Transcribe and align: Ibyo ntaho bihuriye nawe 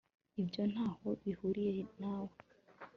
Ibyo 0.41 0.61
ntaho 0.71 1.07
bihuriye 1.23 1.81
nawe 2.01 2.35